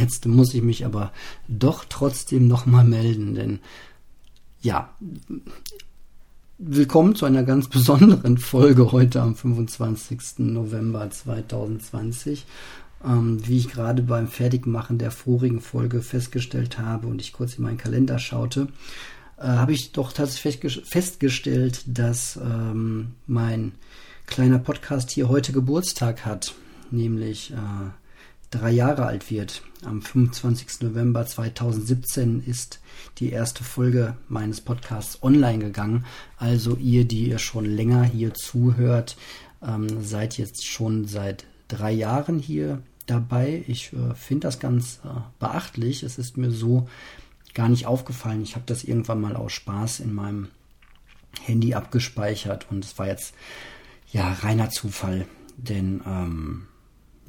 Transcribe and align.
Jetzt 0.00 0.24
muss 0.24 0.54
ich 0.54 0.62
mich 0.62 0.86
aber 0.86 1.12
doch 1.46 1.84
trotzdem 1.86 2.48
nochmal 2.48 2.84
melden, 2.84 3.34
denn 3.34 3.58
ja, 4.62 4.94
willkommen 6.56 7.14
zu 7.14 7.26
einer 7.26 7.42
ganz 7.42 7.68
besonderen 7.68 8.38
Folge 8.38 8.92
heute 8.92 9.20
am 9.20 9.36
25. 9.36 10.38
November 10.38 11.10
2020. 11.10 12.46
Ähm, 13.04 13.46
wie 13.46 13.58
ich 13.58 13.68
gerade 13.68 14.02
beim 14.02 14.28
Fertigmachen 14.28 14.96
der 14.96 15.10
vorigen 15.10 15.60
Folge 15.60 16.00
festgestellt 16.00 16.78
habe 16.78 17.06
und 17.06 17.20
ich 17.20 17.34
kurz 17.34 17.56
in 17.56 17.64
meinen 17.64 17.78
Kalender 17.78 18.18
schaute, 18.18 18.68
äh, 19.36 19.42
habe 19.42 19.72
ich 19.72 19.92
doch 19.92 20.14
tatsächlich 20.14 20.82
festgestellt, 20.86 21.82
dass 21.86 22.38
ähm, 22.42 23.12
mein 23.26 23.72
kleiner 24.26 24.58
Podcast 24.58 25.10
hier 25.10 25.28
heute 25.28 25.52
Geburtstag 25.52 26.24
hat, 26.24 26.54
nämlich 26.90 27.52
äh, 27.52 27.90
drei 28.50 28.70
Jahre 28.70 29.06
alt 29.06 29.30
wird. 29.30 29.62
Am 29.84 30.02
25. 30.02 30.82
November 30.82 31.24
2017 31.24 32.42
ist 32.44 32.80
die 33.18 33.30
erste 33.30 33.64
Folge 33.64 34.16
meines 34.28 34.60
Podcasts 34.60 35.22
online 35.22 35.58
gegangen. 35.58 36.04
Also 36.36 36.76
ihr, 36.76 37.04
die 37.04 37.28
ihr 37.28 37.38
schon 37.38 37.64
länger 37.64 38.02
hier 38.02 38.34
zuhört, 38.34 39.16
ähm, 39.62 40.02
seid 40.02 40.36
jetzt 40.36 40.66
schon 40.66 41.06
seit 41.06 41.46
drei 41.68 41.92
Jahren 41.92 42.38
hier 42.38 42.82
dabei. 43.06 43.64
Ich 43.68 43.92
äh, 43.92 44.14
finde 44.14 44.48
das 44.48 44.58
ganz 44.58 45.00
äh, 45.04 45.08
beachtlich. 45.38 46.02
Es 46.02 46.18
ist 46.18 46.36
mir 46.36 46.50
so 46.50 46.88
gar 47.54 47.68
nicht 47.68 47.86
aufgefallen. 47.86 48.42
Ich 48.42 48.54
habe 48.54 48.66
das 48.66 48.84
irgendwann 48.84 49.20
mal 49.20 49.36
aus 49.36 49.52
Spaß 49.52 50.00
in 50.00 50.12
meinem 50.12 50.48
Handy 51.42 51.74
abgespeichert 51.74 52.66
und 52.70 52.84
es 52.84 52.98
war 52.98 53.06
jetzt 53.06 53.34
ja 54.12 54.32
reiner 54.32 54.70
Zufall, 54.70 55.26
denn 55.56 56.00
ähm, 56.04 56.66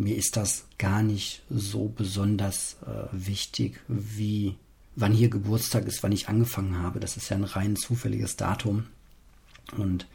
mir 0.03 0.15
ist 0.15 0.37
das 0.37 0.65
gar 0.77 1.03
nicht 1.03 1.43
so 1.49 1.91
besonders 1.95 2.77
äh, 2.85 3.07
wichtig, 3.11 3.79
wie 3.87 4.55
wann 4.95 5.13
hier 5.13 5.29
Geburtstag 5.29 5.85
ist, 5.85 6.03
wann 6.03 6.11
ich 6.11 6.27
angefangen 6.27 6.79
habe. 6.79 6.99
Das 6.99 7.17
ist 7.17 7.29
ja 7.29 7.37
ein 7.37 7.43
rein 7.43 7.75
zufälliges 7.75 8.35
Datum. 8.35 8.85
Und 9.77 10.07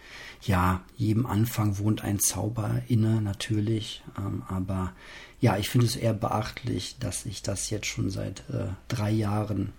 ja, 0.42 0.82
jedem 0.96 1.26
Anfang 1.26 1.78
wohnt 1.78 2.04
ein 2.04 2.18
Zauber 2.18 2.82
inne, 2.88 3.22
natürlich. 3.22 4.02
Ähm, 4.18 4.42
aber 4.48 4.92
ja, 5.40 5.56
ich 5.56 5.70
finde 5.70 5.86
es 5.86 5.96
eher 5.96 6.14
beachtlich, 6.14 6.96
dass 6.98 7.26
ich 7.26 7.42
das 7.42 7.70
jetzt 7.70 7.86
schon 7.86 8.10
seit 8.10 8.40
äh, 8.50 8.68
drei 8.88 9.10
Jahren 9.10 9.72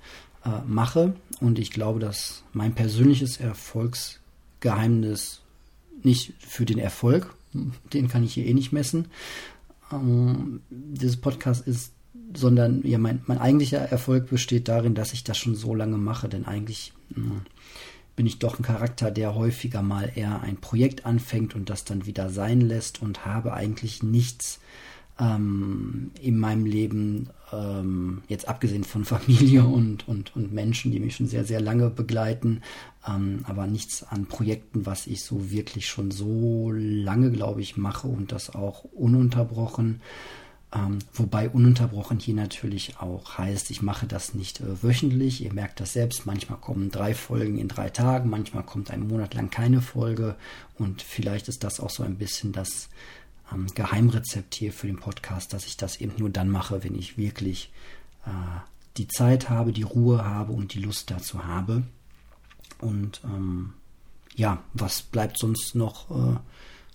äh, 0.46 0.62
mache. 0.66 1.16
Und 1.40 1.60
ich 1.60 1.72
glaube, 1.72 2.00
dass 2.00 2.44
mein 2.54 2.74
persönliches 2.74 3.38
Erfolgsgeheimnis 3.38 5.42
nicht 6.04 6.34
für 6.40 6.66
den 6.66 6.80
Erfolg, 6.80 7.36
den 7.94 8.08
kann 8.08 8.24
ich 8.24 8.34
hier 8.34 8.46
eh 8.46 8.54
nicht 8.54 8.72
messen, 8.72 9.08
ähm, 9.92 10.62
dieses 10.70 11.18
Podcast 11.18 11.68
ist, 11.68 11.94
sondern 12.36 12.86
ja, 12.86 12.98
mein, 12.98 13.22
mein 13.26 13.38
eigentlicher 13.38 13.80
Erfolg 13.80 14.30
besteht 14.30 14.68
darin, 14.68 14.96
dass 14.96 15.14
ich 15.14 15.24
das 15.24 15.38
schon 15.38 15.56
so 15.56 15.74
lange 15.74 15.98
mache, 15.98 16.30
denn 16.30 16.46
eigentlich 16.46 16.94
mh, 17.10 17.30
hm, 17.30 17.42
bin 18.16 18.26
ich 18.26 18.40
doch 18.40 18.60
ein 18.60 18.64
Charakter, 18.64 19.12
der 19.12 19.36
häufiger 19.36 19.82
mal 19.82 20.12
eher 20.16 20.42
ein 20.42 20.58
Projekt 20.58 21.06
anfängt 21.06 21.56
und 21.56 21.70
das 21.70 21.86
dann 21.86 22.08
wieder 22.08 22.30
sein 22.30 22.62
lässt 22.62 23.02
und 23.02 23.26
habe 23.26 23.54
eigentlich 23.54 24.02
nichts 24.02 24.60
ähm, 25.20 26.12
in 26.22 26.38
meinem 26.38 26.66
Leben, 26.66 27.30
ähm, 27.52 28.22
jetzt 28.28 28.48
abgesehen 28.48 28.84
von 28.84 29.06
Familie 29.06 29.64
und, 29.64 30.08
und, 30.08 30.36
und 30.36 30.54
Menschen, 30.54 30.92
die 30.92 31.00
mich 31.00 31.16
schon 31.16 31.28
sehr, 31.28 31.46
sehr 31.46 31.62
lange 31.62 31.90
begleiten, 31.90 32.62
ähm, 33.08 33.40
aber 33.44 33.68
nichts 33.68 34.04
an 34.04 34.26
Projekten, 34.26 34.86
was 34.86 35.08
ich 35.08 35.24
so 35.24 35.50
wirklich 35.52 35.88
schon 35.88 36.12
so 36.12 36.72
lange, 36.74 37.32
glaube 37.32 37.62
ich, 37.62 37.78
mache 37.78 38.08
und 38.08 38.32
das 38.32 38.54
auch 38.54 38.84
ununterbrochen. 38.84 40.02
Ähm, 40.76 41.00
wobei 41.14 41.50
ununterbrochen 41.50 42.20
hier 42.20 42.36
natürlich 42.36 43.00
auch 43.00 43.38
heißt, 43.38 43.72
ich 43.72 43.82
mache 43.82 44.06
das 44.06 44.34
nicht 44.34 44.60
äh, 44.60 44.84
wöchentlich. 44.84 45.42
Ihr 45.42 45.54
merkt 45.54 45.80
das 45.80 45.94
selbst. 45.94 46.26
Manchmal 46.26 46.60
kommen 46.60 46.92
drei 46.92 47.14
Folgen 47.14 47.58
in 47.58 47.70
drei 47.70 47.90
Tagen, 47.90 48.30
manchmal 48.30 48.64
kommt 48.64 48.92
ein 48.92 49.08
Monat 49.08 49.34
lang 49.34 49.50
keine 49.50 49.82
Folge. 49.82 50.36
Und 50.78 51.02
vielleicht 51.02 51.48
ist 51.48 51.64
das 51.64 51.80
auch 51.80 51.90
so 51.90 52.04
ein 52.04 52.18
bisschen 52.18 52.52
das 52.52 52.90
ähm, 53.54 53.68
Geheimrezept 53.74 54.56
hier 54.56 54.74
für 54.74 54.88
den 54.88 55.00
Podcast, 55.00 55.54
dass 55.54 55.66
ich 55.66 55.78
das 55.78 55.98
eben 55.98 56.14
nur 56.18 56.30
dann 56.30 56.50
mache, 56.50 56.84
wenn 56.84 56.96
ich 56.96 57.18
wirklich 57.18 57.72
äh, 58.26 58.30
die 58.98 59.08
Zeit 59.08 59.50
habe, 59.50 59.72
die 59.72 59.84
Ruhe 59.84 60.26
habe 60.26 60.54
und 60.54 60.74
die 60.74 60.82
Lust 60.82 61.12
dazu 61.12 61.46
habe. 61.46 61.84
Und 62.80 63.22
ähm, 63.24 63.74
ja, 64.36 64.62
was 64.74 65.02
bleibt 65.02 65.40
sonst 65.40 65.76
noch 65.76 66.12
äh, 66.12 66.38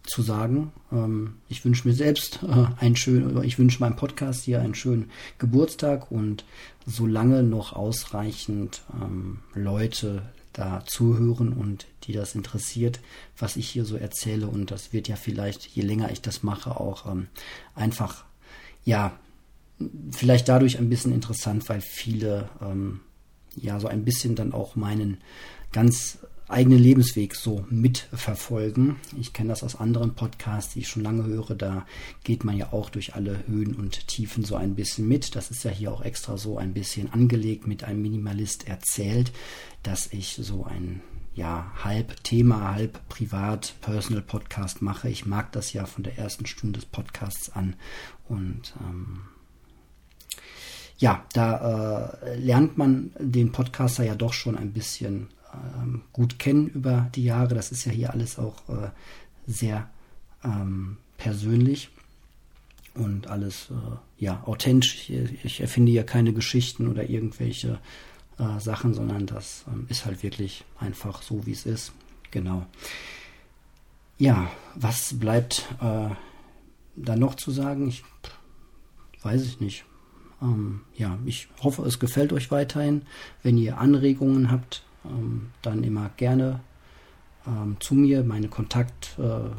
zu 0.05 0.23
sagen? 0.23 0.73
Ähm, 0.93 1.37
ich 1.49 1.65
wünsche 1.65 1.89
mir 1.89 1.95
selbst 1.95 2.41
äh, 2.43 2.67
einen 2.79 2.97
schönen, 2.97 3.43
ich 3.45 3.59
wünsche 3.59 3.81
meinem 3.81 3.97
Podcast 3.97 4.45
hier 4.45 4.61
einen 4.61 4.75
schönen 4.75 5.11
Geburtstag 5.39 6.11
und 6.11 6.45
solange 6.87 7.43
noch 7.43 7.73
ausreichend 7.73 8.83
ähm, 9.01 9.41
Leute 9.55 10.23
da 10.53 10.85
zuhören 10.87 11.53
und 11.53 11.87
die 12.05 12.13
das 12.13 12.35
interessiert, 12.35 13.01
was 13.39 13.57
ich 13.57 13.69
hier 13.69 13.85
so 13.85 13.97
erzähle. 13.97 14.47
Und 14.47 14.71
das 14.71 14.93
wird 14.93 15.09
ja 15.09 15.17
vielleicht, 15.17 15.67
je 15.67 15.83
länger 15.83 16.11
ich 16.11 16.21
das 16.21 16.43
mache, 16.43 16.79
auch 16.79 17.11
ähm, 17.11 17.29
einfach, 17.75 18.25
ja, 18.85 19.19
vielleicht 20.11 20.49
dadurch 20.49 20.79
ein 20.79 20.89
bisschen 20.89 21.13
interessant, 21.13 21.69
weil 21.69 21.81
viele 21.81 22.49
ähm, 22.61 23.01
ja 23.57 23.81
so 23.81 23.89
ein 23.89 24.05
bisschen 24.05 24.35
dann 24.35 24.53
auch 24.53 24.77
meinen 24.77 25.19
ganz 25.73 26.19
eigenen 26.53 26.79
Lebensweg 26.79 27.35
so 27.35 27.65
mitverfolgen. 27.71 28.97
Ich 29.19 29.33
kenne 29.33 29.49
das 29.49 29.63
aus 29.63 29.77
anderen 29.77 30.15
Podcasts, 30.15 30.75
die 30.75 30.81
ich 30.81 30.89
schon 30.89 31.03
lange 31.03 31.25
höre. 31.25 31.55
Da 31.55 31.87
geht 32.25 32.45
man 32.45 32.57
ja 32.57 32.73
auch 32.73 32.91
durch 32.91 33.15
alle 33.15 33.47
Höhen 33.47 33.75
und 33.75 34.07
Tiefen 34.07 34.45
so 34.45 34.57
ein 34.57 34.75
bisschen 34.75 35.09
mit. 35.09 35.35
Das 35.35 35.51
ist 35.51 35.65
ja 35.65 35.71
hier 35.71 35.93
auch 35.93 36.03
extra 36.03 36.37
so 36.37 36.59
ein 36.59 36.75
bisschen 36.75 37.13
angelegt 37.13 37.67
mit 37.67 37.85
einem 37.85 38.03
Minimalist 38.03 38.69
erzählt, 38.69 39.33
dass 39.83 40.13
ich 40.13 40.39
so 40.41 40.65
ein 40.65 41.01
ja, 41.35 41.73
halb 41.83 42.23
Thema, 42.25 42.75
halb 42.75 43.09
privat, 43.09 43.75
Personal 43.81 44.23
Podcast 44.23 44.83
mache. 44.83 45.09
Ich 45.09 45.25
mag 45.25 45.53
das 45.53 45.73
ja 45.73 45.87
von 45.87 46.05
der 46.05 46.19
ersten 46.19 46.47
Stunde 46.47 46.81
des 46.81 46.87
Podcasts 46.87 47.51
an 47.51 47.75
und 48.29 48.75
ähm, 48.81 49.23
ja, 50.99 51.25
da 51.33 52.19
äh, 52.23 52.37
lernt 52.37 52.79
man 52.79 53.11
den 53.19 53.51
Podcaster 53.51 54.05
ja 54.05 54.15
doch 54.15 54.33
schon 54.33 54.57
ein 54.57 54.73
bisschen 54.73 55.29
gut 56.13 56.39
kennen 56.39 56.69
über 56.69 57.11
die 57.15 57.25
Jahre. 57.25 57.55
Das 57.55 57.73
ist 57.73 57.85
ja 57.85 57.93
hier 57.93 58.13
alles 58.13 58.39
auch 58.39 58.69
äh, 58.69 58.91
sehr 59.47 59.89
ähm, 60.45 60.97
persönlich 61.17 61.91
und 62.95 63.29
alles 63.29 63.69
äh, 63.71 63.97
ja 64.19 64.43
authentisch. 64.45 65.11
Ich, 65.11 65.61
erfinde 65.61 65.93
ja 65.93 66.03
keine 66.03 66.33
Geschichten 66.33 66.89
oder 66.89 67.09
irgendwelche 67.09 67.79
äh, 68.39 68.61
Sachen, 68.61 68.95
sondern 68.95 69.27
das 69.27 69.65
ähm, 69.69 69.87
ist 69.89 70.05
halt 70.05 70.23
wirklich 70.23 70.65
einfach 70.79 71.23
so, 71.23 71.47
wie 71.47 71.53
es 71.53 71.67
ist. 71.67 71.93
Genau. 72.31 72.67
Ja, 74.19 74.51
was 74.75 75.19
bleibt 75.19 75.67
äh, 75.81 76.11
da 76.97 77.17
noch 77.17 77.35
zu 77.35 77.51
sagen? 77.51 77.89
Ich 77.89 78.05
weiß 79.23 79.43
ich 79.43 79.61
nicht. 79.61 79.85
Ähm, 80.41 80.83
ja, 80.97 81.19
ich 81.25 81.49
hoffe, 81.63 81.83
es 81.83 81.99
gefällt 81.99 82.33
euch 82.33 82.51
weiterhin. 82.51 83.03
Wenn 83.43 83.57
ihr 83.59 83.79
Anregungen 83.79 84.51
habt, 84.51 84.83
dann 85.63 85.85
immer 85.85 86.11
gerne 86.17 86.61
ähm, 87.47 87.77
zu 87.81 87.95
mir. 87.95 88.25
Meine 88.25 88.49
Kontaktwege 88.49 89.55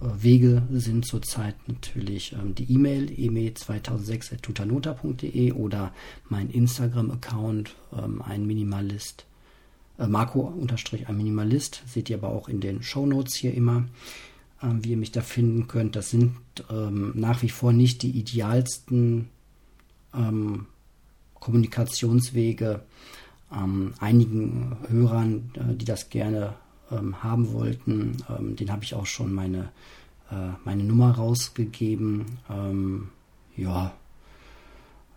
äh, 0.00 0.78
sind 0.78 1.06
zurzeit 1.06 1.56
natürlich 1.68 2.32
ähm, 2.32 2.54
die 2.54 2.72
E-Mail 2.72 3.06
eme2006.tutanota.de 3.06 5.52
oder 5.52 5.92
mein 6.28 6.50
Instagram-Account, 6.50 7.74
ähm, 7.96 8.20
ein 8.22 8.46
Minimalist, 8.46 9.26
äh, 9.98 10.06
Marco-ein 10.06 11.16
Minimalist, 11.16 11.82
seht 11.86 12.10
ihr 12.10 12.16
aber 12.16 12.30
auch 12.30 12.48
in 12.48 12.60
den 12.60 12.82
Show 12.82 13.06
Notes 13.06 13.34
hier 13.34 13.54
immer, 13.54 13.84
ähm, 14.62 14.84
wie 14.84 14.90
ihr 14.90 14.96
mich 14.96 15.12
da 15.12 15.20
finden 15.20 15.68
könnt. 15.68 15.94
Das 15.96 16.10
sind 16.10 16.36
ähm, 16.70 17.12
nach 17.14 17.42
wie 17.42 17.50
vor 17.50 17.72
nicht 17.72 18.02
die 18.02 18.10
idealsten 18.10 19.28
Kommunikationswege, 21.40 22.84
ähm, 23.56 23.94
einigen 24.00 24.76
Hörern, 24.88 25.50
äh, 25.54 25.74
die 25.74 25.84
das 25.84 26.10
gerne 26.10 26.54
ähm, 26.90 27.22
haben 27.22 27.52
wollten, 27.52 28.16
ähm, 28.28 28.56
den 28.56 28.70
habe 28.70 28.84
ich 28.84 28.94
auch 28.94 29.06
schon 29.06 29.32
meine, 29.32 29.70
äh, 30.30 30.50
meine 30.64 30.84
Nummer 30.84 31.12
rausgegeben. 31.12 32.38
Ähm, 32.50 33.08
ja, 33.56 33.94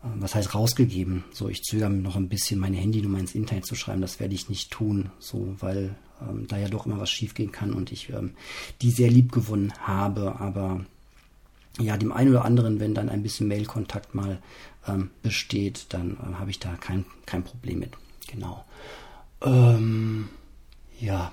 äh, 0.04 0.08
was 0.20 0.36
heißt 0.36 0.54
rausgegeben? 0.56 1.24
So, 1.32 1.50
ich 1.50 1.64
zögere 1.64 1.90
noch 1.90 2.16
ein 2.16 2.30
bisschen, 2.30 2.60
meine 2.60 2.78
Handynummer 2.78 3.20
ins 3.20 3.36
Internet 3.36 3.66
zu 3.66 3.76
schreiben. 3.76 4.02
Das 4.02 4.20
werde 4.20 4.36
ich 4.36 4.50
nicht 4.50 4.72
tun, 4.72 5.10
so, 5.20 5.56
weil 5.60 5.96
ähm, 6.22 6.48
da 6.48 6.58
ja 6.58 6.70
doch 6.70 6.86
immer 6.86 7.00
was 7.00 7.10
schiefgehen 7.10 7.52
kann 7.52 7.74
und 7.74 7.92
ich 7.92 8.10
ähm, 8.10 8.32
die 8.82 8.92
sehr 8.92 9.10
lieb 9.10 9.32
gewonnen 9.32 9.74
habe. 9.82 10.40
Aber 10.40 10.86
ja, 11.80 11.98
dem 11.98 12.12
einen 12.12 12.32
oder 12.32 12.46
anderen, 12.46 12.80
wenn 12.80 12.94
dann 12.94 13.10
ein 13.10 13.24
bisschen 13.24 13.48
Mailkontakt 13.48 14.16
mal 14.16 14.40
ähm, 14.88 15.12
besteht, 15.22 15.88
dann 15.90 16.18
äh, 16.18 16.36
habe 16.36 16.50
ich 16.50 16.60
da 16.60 16.76
kein, 16.76 17.06
kein 17.26 17.44
Problem 17.44 17.80
mit. 17.80 17.92
Genau. 18.28 18.64
Ähm, 19.42 20.30
ja, 21.00 21.32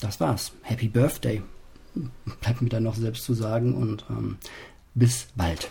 das 0.00 0.20
war's. 0.20 0.52
Happy 0.62 0.88
Birthday. 0.88 1.42
Bleibt 2.40 2.62
mir 2.62 2.68
dann 2.68 2.84
noch 2.84 2.94
selbst 2.94 3.24
zu 3.24 3.34
sagen 3.34 3.74
und 3.74 4.04
ähm, 4.10 4.38
bis 4.94 5.28
bald. 5.34 5.70